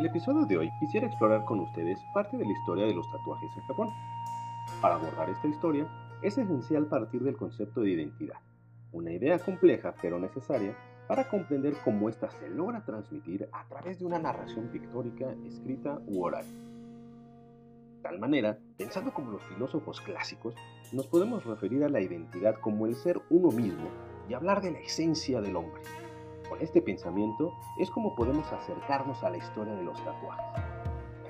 el 0.00 0.06
episodio 0.06 0.46
de 0.46 0.56
hoy 0.56 0.70
quisiera 0.80 1.06
explorar 1.06 1.44
con 1.44 1.60
ustedes 1.60 1.98
parte 2.14 2.38
de 2.38 2.46
la 2.46 2.52
historia 2.52 2.86
de 2.86 2.94
los 2.94 3.10
tatuajes 3.12 3.50
en 3.54 3.62
Japón. 3.64 3.90
Para 4.80 4.94
abordar 4.94 5.28
esta 5.28 5.46
historia, 5.46 5.86
es 6.22 6.38
esencial 6.38 6.86
partir 6.86 7.22
del 7.22 7.36
concepto 7.36 7.82
de 7.82 7.90
identidad, 7.90 8.38
una 8.92 9.12
idea 9.12 9.38
compleja 9.38 9.94
pero 10.00 10.18
necesaria 10.18 10.74
para 11.06 11.28
comprender 11.28 11.74
cómo 11.84 12.08
ésta 12.08 12.30
se 12.30 12.48
logra 12.48 12.82
transmitir 12.82 13.46
a 13.52 13.68
través 13.68 13.98
de 13.98 14.06
una 14.06 14.18
narración 14.18 14.68
pictórica, 14.68 15.34
escrita 15.46 16.00
u 16.06 16.24
oral. 16.24 16.46
De 17.96 18.02
tal 18.02 18.18
manera, 18.18 18.58
pensando 18.78 19.12
como 19.12 19.32
los 19.32 19.42
filósofos 19.42 20.00
clásicos, 20.00 20.54
nos 20.92 21.08
podemos 21.08 21.44
referir 21.44 21.84
a 21.84 21.90
la 21.90 22.00
identidad 22.00 22.54
como 22.54 22.86
el 22.86 22.94
ser 22.94 23.20
uno 23.28 23.50
mismo 23.50 23.90
y 24.30 24.32
hablar 24.32 24.62
de 24.62 24.70
la 24.70 24.78
esencia 24.78 25.42
del 25.42 25.56
hombre. 25.56 25.82
Con 26.50 26.60
este 26.60 26.82
pensamiento 26.82 27.54
es 27.78 27.88
como 27.90 28.16
podemos 28.16 28.52
acercarnos 28.52 29.22
a 29.22 29.30
la 29.30 29.36
historia 29.36 29.72
de 29.72 29.84
los 29.84 29.96
tatuajes, 30.04 30.44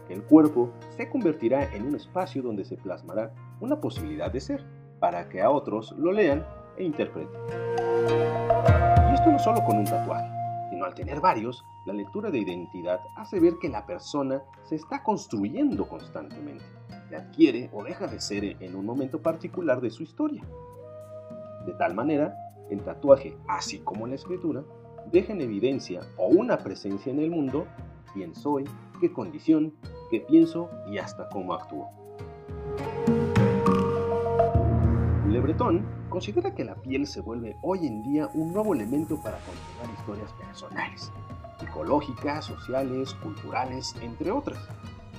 que 0.08 0.14
el 0.14 0.24
cuerpo 0.24 0.70
se 0.96 1.10
convertirá 1.10 1.74
en 1.74 1.86
un 1.86 1.94
espacio 1.94 2.42
donde 2.42 2.64
se 2.64 2.78
plasmará 2.78 3.30
una 3.60 3.78
posibilidad 3.78 4.32
de 4.32 4.40
ser, 4.40 4.64
para 4.98 5.28
que 5.28 5.42
a 5.42 5.50
otros 5.50 5.92
lo 5.98 6.10
lean 6.10 6.46
e 6.78 6.84
interpreten. 6.84 7.38
Y 9.10 9.14
esto 9.14 9.30
no 9.30 9.38
solo 9.38 9.62
con 9.62 9.76
un 9.76 9.84
tatuaje, 9.84 10.30
sino 10.70 10.86
al 10.86 10.94
tener 10.94 11.20
varios, 11.20 11.62
la 11.84 11.92
lectura 11.92 12.30
de 12.30 12.38
identidad 12.38 13.00
hace 13.16 13.40
ver 13.40 13.54
que 13.60 13.68
la 13.68 13.84
persona 13.84 14.42
se 14.64 14.76
está 14.76 15.02
construyendo 15.02 15.86
constantemente, 15.86 16.64
y 17.10 17.14
adquiere 17.14 17.68
o 17.74 17.84
deja 17.84 18.06
de 18.06 18.20
ser 18.20 18.44
en 18.44 18.74
un 18.74 18.86
momento 18.86 19.20
particular 19.20 19.82
de 19.82 19.90
su 19.90 20.02
historia. 20.02 20.42
De 21.66 21.74
tal 21.74 21.94
manera, 21.94 22.34
el 22.70 22.82
tatuaje, 22.82 23.36
así 23.48 23.80
como 23.80 24.06
la 24.06 24.14
escritura, 24.14 24.62
deja 25.12 25.32
en 25.32 25.40
evidencia 25.40 26.00
o 26.16 26.26
una 26.26 26.58
presencia 26.58 27.12
en 27.12 27.20
el 27.20 27.30
mundo 27.30 27.66
quién 28.12 28.34
soy, 28.34 28.64
qué 29.00 29.12
condición, 29.12 29.72
qué 30.10 30.20
pienso 30.20 30.70
y 30.88 30.98
hasta 30.98 31.28
cómo 31.28 31.54
actúo. 31.54 31.88
Le 35.28 35.40
Breton 35.40 35.84
considera 36.08 36.54
que 36.54 36.64
la 36.64 36.74
piel 36.74 37.06
se 37.06 37.20
vuelve 37.20 37.56
hoy 37.62 37.86
en 37.86 38.02
día 38.02 38.28
un 38.34 38.52
nuevo 38.52 38.74
elemento 38.74 39.16
para 39.22 39.38
contar 39.38 39.98
historias 39.98 40.32
personales, 40.32 41.12
psicológicas, 41.58 42.44
sociales, 42.44 43.14
culturales, 43.14 43.94
entre 44.02 44.30
otras. 44.30 44.58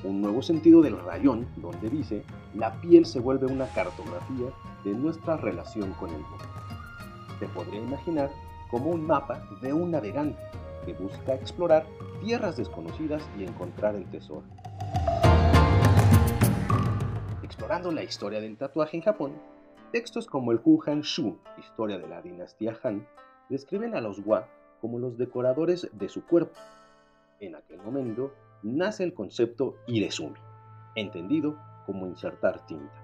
Un 0.04 0.20
nuevo 0.20 0.42
sentido 0.42 0.82
del 0.82 1.00
rayón, 1.00 1.48
donde 1.58 1.90
dice, 1.90 2.24
la 2.56 2.74
piel 2.82 3.06
se 3.06 3.20
vuelve 3.20 3.46
una 3.46 3.68
cartografía 3.68 4.48
de 4.84 4.94
nuestra 4.94 5.38
relación 5.38 5.94
con 5.94 6.10
el 6.10 6.22
mundo. 6.22 6.46
Se 7.40 7.48
podría 7.48 7.82
imaginar 7.82 8.32
como 8.72 8.90
un 8.90 9.06
mapa 9.06 9.46
de 9.62 9.74
un 9.74 9.92
navegante 9.92 10.42
que 10.86 10.94
busca 10.94 11.36
explorar 11.36 11.86
tierras 12.24 12.58
desconocidas 12.58 13.22
y 13.38 13.44
encontrar 13.44 13.96
el 13.96 14.10
tesoro. 14.10 14.44
Explorando 17.44 17.92
la 17.92 18.04
historia 18.04 18.40
del 18.40 18.58
tatuaje 18.58 18.98
en 18.98 19.04
Japón, 19.04 19.34
textos 19.92 20.26
como 20.26 20.52
el 20.54 20.62
Kuhan 20.62 21.02
Shu, 21.02 21.38
historia 21.60 22.00
de 22.00 22.08
la 22.08 22.22
dinastía 22.22 22.78
Han, 22.84 23.06
describen 23.50 23.94
a 23.94 24.02
los 24.02 24.26
Wa 24.26 24.48
como 24.80 24.98
los 24.98 25.18
decoradores 25.18 25.90
de 25.92 26.10
su 26.10 26.26
cuerpo. 26.26 26.58
En 27.40 27.56
aquel 27.56 27.82
momento 27.82 28.34
nace 28.64 29.04
el 29.04 29.14
concepto 29.14 29.76
Irezumi, 29.86 30.40
entendido 30.96 31.58
como 31.86 32.08
insertar 32.08 32.66
tinta. 32.66 33.02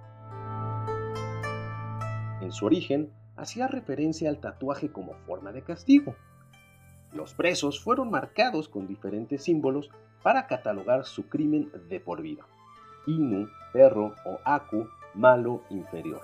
En 2.42 2.52
su 2.52 2.66
origen, 2.66 3.12
hacía 3.38 3.68
referencia 3.68 4.30
al 4.30 4.40
tatuaje 4.40 4.92
como 4.92 5.14
forma 5.26 5.52
de 5.52 5.62
castigo. 5.62 6.16
Los 7.14 7.34
presos 7.34 7.82
fueron 7.82 8.10
marcados 8.10 8.68
con 8.68 8.88
diferentes 8.88 9.44
símbolos 9.44 9.90
para 10.24 10.48
catalogar 10.48 11.06
su 11.06 11.30
crimen 11.30 11.72
de 11.88 12.00
por 12.00 12.22
vida. 12.22 12.44
Inu, 13.06 13.48
perro 13.72 14.16
o 14.26 14.40
Aku, 14.44 14.90
malo 15.14 15.64
inferior. 15.70 16.22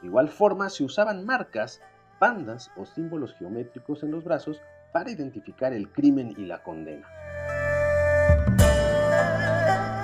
De 0.00 0.06
igual 0.08 0.28
forma 0.28 0.70
se 0.70 0.84
usaban 0.84 1.24
marcas, 1.24 1.80
bandas 2.20 2.70
o 2.76 2.86
símbolos 2.86 3.34
geométricos 3.34 4.02
en 4.02 4.12
los 4.12 4.22
brazos 4.22 4.60
para 4.92 5.10
identificar 5.10 5.72
el 5.72 5.90
crimen 5.90 6.34
y 6.36 6.44
la 6.44 6.62
condena. 6.62 7.08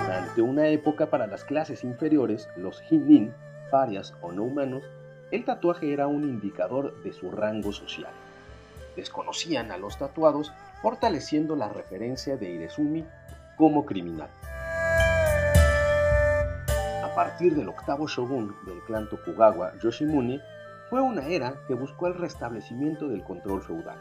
Durante 0.05 0.41
una 0.41 0.67
época 0.67 1.09
para 1.09 1.27
las 1.27 1.45
clases 1.45 1.83
inferiores, 1.83 2.49
los 2.57 2.83
hinin, 2.91 3.33
parias 3.69 4.13
o 4.21 4.31
no 4.33 4.43
humanos, 4.43 4.83
el 5.31 5.45
tatuaje 5.45 5.93
era 5.93 6.07
un 6.07 6.23
indicador 6.23 7.01
de 7.03 7.13
su 7.13 7.31
rango 7.31 7.71
social. 7.71 8.11
Desconocían 8.95 9.71
a 9.71 9.77
los 9.77 9.97
tatuados, 9.97 10.51
fortaleciendo 10.81 11.55
la 11.55 11.69
referencia 11.69 12.35
de 12.35 12.49
Irezumi 12.49 13.05
como 13.57 13.85
criminal. 13.85 14.29
A 16.67 17.15
partir 17.15 17.55
del 17.55 17.69
octavo 17.69 18.07
shogun 18.07 18.55
del 18.65 18.81
clan 18.81 19.09
Tokugawa, 19.09 19.73
Yoshimune, 19.81 20.41
fue 20.89 21.01
una 21.01 21.25
era 21.27 21.55
que 21.67 21.73
buscó 21.73 22.07
el 22.07 22.15
restablecimiento 22.15 23.07
del 23.07 23.23
control 23.23 23.61
feudal. 23.61 23.97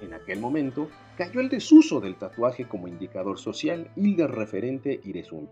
En 0.00 0.14
aquel 0.14 0.40
momento 0.40 0.88
cayó 1.16 1.40
el 1.40 1.50
desuso 1.50 2.00
del 2.00 2.16
tatuaje 2.16 2.66
como 2.66 2.88
indicador 2.88 3.38
social 3.38 3.90
y 3.94 4.14
del 4.16 4.28
referente 4.28 5.00
Irezumi. 5.04 5.48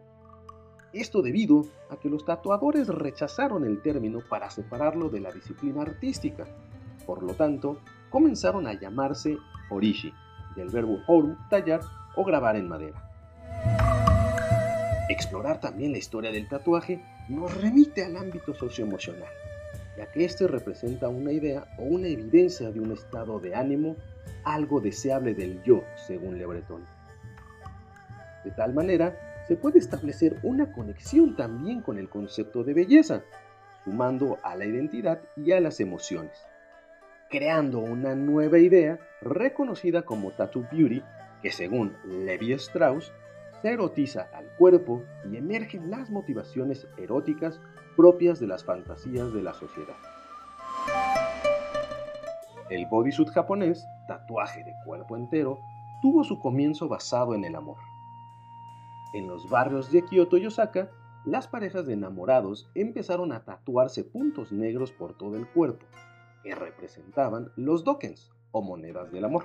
Esto 0.92 1.22
debido 1.22 1.66
a 1.88 1.96
que 1.96 2.08
los 2.10 2.24
tatuadores 2.24 2.88
rechazaron 2.88 3.64
el 3.64 3.80
término 3.80 4.20
para 4.28 4.50
separarlo 4.50 5.08
de 5.08 5.20
la 5.20 5.30
disciplina 5.30 5.82
artística. 5.82 6.46
Por 7.06 7.22
lo 7.22 7.34
tanto, 7.34 7.78
comenzaron 8.10 8.66
a 8.66 8.72
llamarse 8.72 9.38
orishi, 9.70 10.12
del 10.56 10.68
verbo 10.68 10.98
horu, 11.06 11.36
tallar 11.48 11.80
o 12.16 12.24
grabar 12.24 12.56
en 12.56 12.68
madera. 12.68 13.08
Explorar 15.08 15.60
también 15.60 15.92
la 15.92 15.98
historia 15.98 16.32
del 16.32 16.48
tatuaje 16.48 17.00
nos 17.28 17.56
remite 17.60 18.04
al 18.04 18.16
ámbito 18.16 18.52
socioemocional, 18.54 19.30
ya 19.96 20.10
que 20.10 20.24
este 20.24 20.48
representa 20.48 21.08
una 21.08 21.30
idea 21.30 21.66
o 21.78 21.84
una 21.84 22.08
evidencia 22.08 22.72
de 22.72 22.80
un 22.80 22.92
estado 22.92 23.38
de 23.38 23.54
ánimo, 23.54 23.96
algo 24.42 24.80
deseable 24.80 25.34
del 25.34 25.62
yo, 25.62 25.84
según 26.06 26.36
Le 26.36 26.46
Breton. 26.46 26.84
De 28.44 28.50
tal 28.52 28.74
manera 28.74 29.29
se 29.50 29.56
puede 29.56 29.80
establecer 29.80 30.38
una 30.44 30.70
conexión 30.70 31.34
también 31.34 31.82
con 31.82 31.98
el 31.98 32.08
concepto 32.08 32.62
de 32.62 32.72
belleza, 32.72 33.24
sumando 33.82 34.38
a 34.44 34.54
la 34.54 34.64
identidad 34.64 35.22
y 35.36 35.50
a 35.50 35.60
las 35.60 35.80
emociones, 35.80 36.46
creando 37.28 37.80
una 37.80 38.14
nueva 38.14 38.60
idea 38.60 39.00
reconocida 39.20 40.02
como 40.02 40.30
Tattoo 40.30 40.68
Beauty, 40.70 41.02
que 41.42 41.50
según 41.50 41.96
Levi 42.04 42.52
Strauss, 42.52 43.12
se 43.60 43.72
erotiza 43.72 44.28
al 44.32 44.46
cuerpo 44.56 45.02
y 45.28 45.38
emergen 45.38 45.90
las 45.90 46.10
motivaciones 46.10 46.86
eróticas 46.96 47.58
propias 47.96 48.38
de 48.38 48.46
las 48.46 48.62
fantasías 48.62 49.32
de 49.32 49.42
la 49.42 49.52
sociedad. 49.52 49.96
El 52.68 52.86
bodysuit 52.86 53.30
japonés, 53.30 53.84
tatuaje 54.06 54.62
de 54.62 54.76
cuerpo 54.84 55.16
entero, 55.16 55.58
tuvo 56.00 56.22
su 56.22 56.38
comienzo 56.38 56.86
basado 56.86 57.34
en 57.34 57.44
el 57.44 57.56
amor. 57.56 57.89
En 59.12 59.26
los 59.26 59.50
barrios 59.50 59.90
de 59.90 60.04
Kyoto 60.04 60.36
y 60.36 60.46
Osaka, 60.46 60.90
las 61.24 61.48
parejas 61.48 61.84
de 61.86 61.94
enamorados 61.94 62.70
empezaron 62.74 63.32
a 63.32 63.44
tatuarse 63.44 64.04
puntos 64.04 64.52
negros 64.52 64.92
por 64.92 65.18
todo 65.18 65.36
el 65.36 65.48
cuerpo, 65.48 65.84
que 66.44 66.54
representaban 66.54 67.50
los 67.56 67.82
dokens 67.82 68.30
o 68.52 68.62
monedas 68.62 69.10
del 69.10 69.24
amor. 69.24 69.44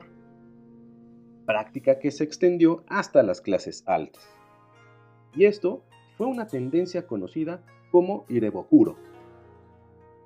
Práctica 1.48 1.98
que 2.00 2.12
se 2.12 2.24
extendió 2.24 2.84
hasta 2.88 3.24
las 3.24 3.42
clases 3.42 3.84
altas. 3.88 4.24
Y 5.34 5.46
esto 5.46 5.84
fue 6.16 6.28
una 6.28 6.46
tendencia 6.46 7.08
conocida 7.08 7.64
como 7.92 8.26
irebokuro. 8.30 8.98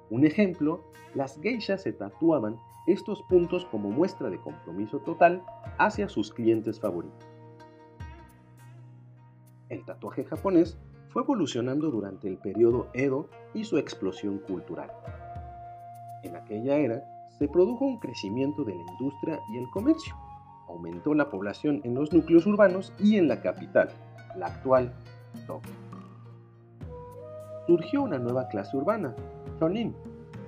Un 0.09 0.25
ejemplo, 0.25 0.83
las 1.15 1.39
geishas 1.41 1.83
se 1.83 1.93
tatuaban 1.93 2.57
estos 2.87 3.21
puntos 3.23 3.65
como 3.65 3.89
muestra 3.89 4.29
de 4.29 4.39
compromiso 4.39 4.99
total 4.99 5.43
hacia 5.77 6.09
sus 6.09 6.33
clientes 6.33 6.79
favoritos 6.79 7.28
el 9.69 9.85
tatuaje 9.85 10.25
japonés 10.25 10.77
fue 11.09 11.23
evolucionando 11.23 11.89
durante 11.89 12.27
el 12.27 12.37
periodo 12.37 12.87
Edo 12.93 13.29
y 13.53 13.63
su 13.63 13.77
explosión 13.77 14.39
cultural. 14.39 14.91
En 16.23 16.35
aquella 16.35 16.77
era 16.77 17.03
se 17.37 17.47
produjo 17.47 17.85
un 17.85 17.99
crecimiento 17.99 18.63
de 18.63 18.75
la 18.75 18.81
industria 18.91 19.39
y 19.53 19.57
el 19.57 19.69
comercio. 19.69 20.13
Aumentó 20.67 21.13
la 21.13 21.29
población 21.29 21.81
en 21.83 21.95
los 21.95 22.11
núcleos 22.11 22.45
urbanos 22.45 22.93
y 22.99 23.17
en 23.17 23.27
la 23.27 23.41
capital, 23.41 23.89
la 24.35 24.47
actual 24.47 24.93
Tokio. 25.47 25.73
Surgió 27.65 28.01
una 28.01 28.17
nueva 28.17 28.47
clase 28.49 28.75
urbana, 28.75 29.15
shonin, 29.59 29.95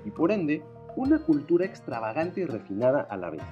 y 0.05 0.11
por 0.11 0.31
ende 0.31 0.63
una 0.95 1.19
cultura 1.19 1.65
extravagante 1.65 2.41
y 2.41 2.45
refinada 2.45 3.01
a 3.01 3.17
la 3.17 3.29
vez. 3.29 3.43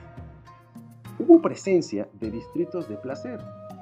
Hubo 1.20 1.42
presencia 1.42 2.10
de 2.14 2.32
distritos 2.32 2.90
de 2.90 2.98
placer, 2.98 3.40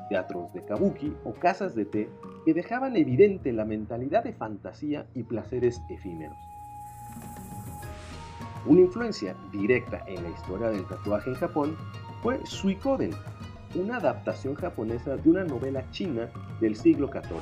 teatros 0.10 0.54
de 0.54 0.64
kabuki 0.64 1.14
o 1.24 1.34
casas 1.34 1.76
de 1.76 1.86
té 1.86 2.10
que 2.46 2.54
dejaban 2.54 2.96
evidente 2.96 3.52
la 3.52 3.66
mentalidad 3.66 4.24
de 4.24 4.34
fantasía 4.34 5.06
y 5.14 5.24
placeres 5.24 5.82
efímeros. 5.90 6.38
Una 8.66 8.82
influencia 8.82 9.36
directa 9.52 10.04
en 10.08 10.24
la 10.24 10.30
historia 10.30 10.70
del 10.70 10.86
tatuaje 10.86 11.30
en 11.30 11.36
Japón 11.36 11.78
fue 12.22 12.46
Suikoden, 12.46 13.12
una 13.76 13.98
adaptación 13.98 14.56
japonesa 14.56 15.16
de 15.16 15.30
una 15.30 15.44
novela 15.44 15.90
china 15.92 16.30
del 16.60 16.76
siglo 16.76 17.08
XIV, 17.08 17.40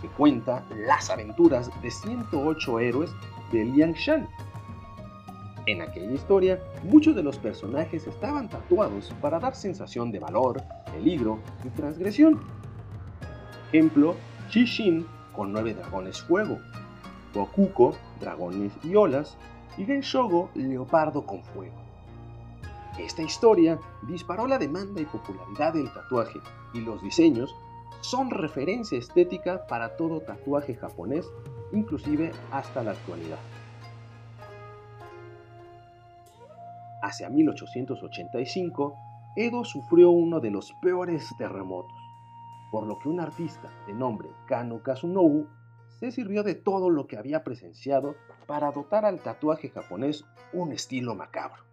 que 0.00 0.08
cuenta 0.08 0.64
las 0.86 1.10
aventuras 1.10 1.70
de 1.82 1.90
108 1.90 2.78
héroes 2.80 3.10
de 3.50 3.64
Liang 3.64 3.94
Shan. 3.94 4.28
En 5.66 5.80
aquella 5.80 6.12
historia, 6.12 6.62
muchos 6.82 7.16
de 7.16 7.22
los 7.22 7.38
personajes 7.38 8.06
estaban 8.06 8.48
tatuados 8.48 9.12
para 9.22 9.40
dar 9.40 9.54
sensación 9.54 10.12
de 10.12 10.18
valor, 10.18 10.62
peligro 10.94 11.38
y 11.64 11.68
transgresión. 11.70 12.40
Ejemplo, 13.72 14.14
Shin 14.50 15.06
con 15.32 15.52
nueve 15.52 15.74
dragones 15.74 16.22
fuego, 16.22 16.58
Gokuko, 17.34 17.96
dragones 18.20 18.72
y 18.84 18.94
olas, 18.94 19.36
y 19.76 19.84
Genshogo, 19.84 20.50
leopardo 20.54 21.26
con 21.26 21.42
fuego. 21.42 21.74
Esta 22.98 23.22
historia 23.22 23.78
disparó 24.02 24.46
la 24.46 24.58
demanda 24.58 25.00
y 25.00 25.04
popularidad 25.04 25.74
del 25.74 25.92
tatuaje, 25.92 26.38
y 26.72 26.80
los 26.80 27.02
diseños 27.02 27.52
son 28.00 28.30
referencia 28.30 28.98
estética 28.98 29.66
para 29.66 29.96
todo 29.96 30.20
tatuaje 30.20 30.76
japonés, 30.76 31.26
inclusive 31.72 32.30
hasta 32.52 32.84
la 32.84 32.92
actualidad. 32.92 33.38
Hacia 37.02 37.28
1885, 37.28 38.96
Edo 39.36 39.64
sufrió 39.64 40.10
uno 40.10 40.38
de 40.38 40.52
los 40.52 40.72
peores 40.74 41.28
terremotos, 41.36 41.98
por 42.70 42.86
lo 42.86 43.00
que 43.00 43.08
un 43.08 43.18
artista 43.18 43.68
de 43.84 43.92
nombre 43.92 44.28
Kano 44.46 44.80
Kasunobu 44.80 45.48
se 45.98 46.12
sirvió 46.12 46.44
de 46.44 46.54
todo 46.54 46.88
lo 46.88 47.08
que 47.08 47.18
había 47.18 47.42
presenciado 47.42 48.14
para 48.46 48.70
dotar 48.70 49.04
al 49.04 49.20
tatuaje 49.20 49.70
japonés 49.70 50.24
un 50.52 50.70
estilo 50.70 51.16
macabro. 51.16 51.64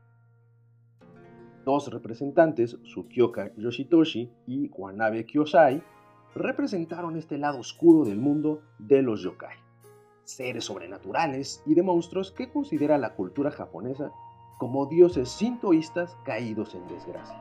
Dos 1.63 1.91
representantes, 1.91 2.79
Tsukioka 2.81 3.51
Yoshitoshi 3.55 4.31
y 4.47 4.69
Wanabe 4.69 5.27
Kyosai, 5.27 5.83
representaron 6.33 7.15
este 7.15 7.37
lado 7.37 7.59
oscuro 7.59 8.05
del 8.05 8.17
mundo 8.17 8.63
de 8.79 9.03
los 9.03 9.21
yokai, 9.21 9.57
seres 10.23 10.65
sobrenaturales 10.65 11.61
y 11.67 11.75
de 11.75 11.83
monstruos 11.83 12.31
que 12.31 12.49
considera 12.49 12.97
la 12.97 13.13
cultura 13.13 13.51
japonesa 13.51 14.11
como 14.61 14.85
dioses 14.85 15.27
sintoístas 15.27 16.15
caídos 16.23 16.75
en 16.75 16.87
desgracia. 16.87 17.35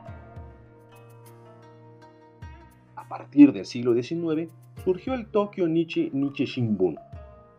A 2.95 3.07
partir 3.07 3.53
del 3.53 3.67
siglo 3.67 3.93
XIX 3.93 4.51
surgió 4.83 5.13
el 5.13 5.27
Tokyo 5.27 5.67
Nichi 5.67 6.09
Nichi 6.13 6.45
Shimbun 6.45 6.97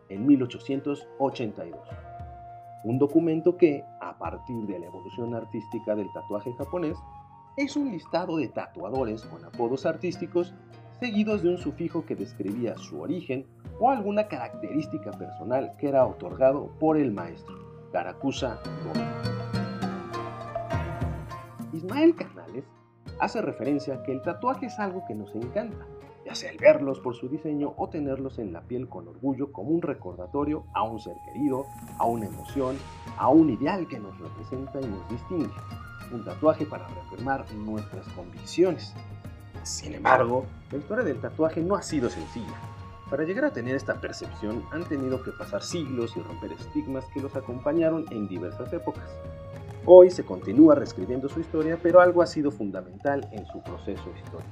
en 0.09 0.27
1882, 0.27 1.79
un 2.83 2.99
documento 2.99 3.55
que, 3.55 3.85
a 4.01 4.17
partir 4.17 4.65
de 4.67 4.79
la 4.79 4.87
evolución 4.87 5.33
artística 5.33 5.95
del 5.95 6.11
tatuaje 6.11 6.51
japonés, 6.57 6.97
es 7.55 7.77
un 7.77 7.89
listado 7.89 8.35
de 8.35 8.49
tatuadores 8.49 9.23
con 9.23 9.45
apodos 9.45 9.85
artísticos 9.85 10.53
seguidos 10.99 11.41
de 11.41 11.47
un 11.47 11.57
sufijo 11.57 12.05
que 12.05 12.17
describía 12.17 12.75
su 12.75 12.99
origen 12.99 13.45
o 13.79 13.89
alguna 13.89 14.27
característica 14.27 15.11
personal 15.11 15.71
que 15.77 15.87
era 15.87 16.05
otorgado 16.05 16.69
por 16.81 16.97
el 16.97 17.13
maestro, 17.13 17.55
Karakusa 17.93 18.59
Gomi. 18.83 19.32
Ismael 21.73 22.15
Canales 22.15 22.65
hace 23.19 23.41
referencia 23.41 23.95
a 23.95 24.03
que 24.03 24.11
el 24.11 24.21
tatuaje 24.21 24.67
es 24.67 24.79
algo 24.79 25.03
que 25.07 25.15
nos 25.15 25.33
encanta, 25.35 25.87
ya 26.23 26.35
sea 26.35 26.51
el 26.51 26.57
verlos 26.57 26.99
por 26.99 27.15
su 27.15 27.27
diseño 27.27 27.73
o 27.77 27.89
tenerlos 27.89 28.37
en 28.37 28.53
la 28.53 28.61
piel 28.61 28.87
con 28.87 29.07
orgullo 29.07 29.51
como 29.51 29.71
un 29.71 29.81
recordatorio 29.81 30.65
a 30.73 30.83
un 30.83 30.99
ser 30.99 31.15
querido, 31.25 31.65
a 31.97 32.05
una 32.05 32.27
emoción, 32.27 32.77
a 33.17 33.27
un 33.29 33.49
ideal 33.49 33.87
que 33.87 33.99
nos 33.99 34.17
representa 34.19 34.79
y 34.81 34.85
nos 34.85 35.09
distingue. 35.09 35.53
Un 36.11 36.23
tatuaje 36.23 36.65
para 36.67 36.87
reafirmar 36.87 37.51
nuestras 37.53 38.07
convicciones. 38.09 38.93
Sin 39.63 39.95
embargo, 39.95 40.45
la 40.71 40.77
historia 40.77 41.03
del 41.03 41.19
tatuaje 41.19 41.61
no 41.61 41.75
ha 41.75 41.81
sido 41.81 42.09
sencilla. 42.09 42.53
Para 43.09 43.23
llegar 43.23 43.45
a 43.45 43.53
tener 43.53 43.75
esta 43.75 43.99
percepción 43.99 44.63
han 44.71 44.83
tenido 44.83 45.23
que 45.23 45.31
pasar 45.31 45.63
siglos 45.63 46.15
y 46.17 46.21
romper 46.21 46.51
estigmas 46.51 47.05
que 47.13 47.21
los 47.21 47.35
acompañaron 47.35 48.05
en 48.11 48.27
diversas 48.27 48.71
épocas. 48.73 49.09
Hoy 49.85 50.09
se 50.11 50.23
continúa 50.23 50.75
reescribiendo 50.75 51.27
su 51.27 51.41
historia, 51.41 51.77
pero 51.81 51.99
algo 51.99 52.21
ha 52.21 52.25
sido 52.25 52.51
fundamental 52.51 53.27
en 53.33 53.45
su 53.47 53.61
proceso 53.61 54.09
histórico. 54.15 54.49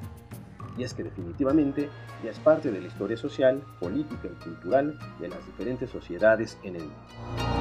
Y 0.78 0.84
es 0.84 0.94
que 0.94 1.04
definitivamente 1.04 1.90
ya 2.22 2.32
es 2.32 2.40
parte 2.40 2.70
de 2.70 2.82
la 2.82 2.88
historia 2.88 3.16
social, 3.16 3.64
política 3.80 4.28
y 4.28 4.44
cultural 4.44 5.00
de 5.22 5.30
las 5.30 5.46
diferentes 5.46 5.90
sociedades 5.90 6.58
en 6.64 6.76
el 6.76 6.82
mundo. 6.84 7.61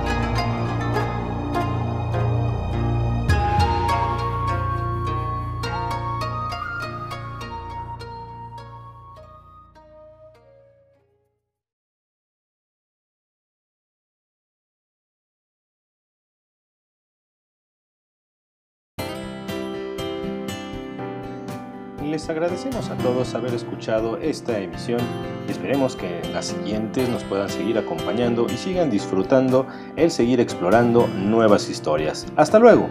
Les 22.11 22.29
agradecemos 22.29 22.91
a 22.91 22.97
todos 22.97 23.35
haber 23.35 23.55
escuchado 23.55 24.17
esta 24.19 24.59
emisión. 24.59 25.01
Esperemos 25.49 25.95
que 25.95 26.21
las 26.33 26.47
siguientes 26.47 27.09
nos 27.09 27.23
puedan 27.25 27.49
seguir 27.49 27.79
acompañando 27.79 28.47
y 28.53 28.57
sigan 28.57 28.91
disfrutando 28.91 29.67
el 29.97 30.11
seguir 30.11 30.41
explorando 30.41 31.07
nuevas 31.07 31.71
historias. 31.71 32.27
Hasta 32.37 32.59
luego. 32.59 32.89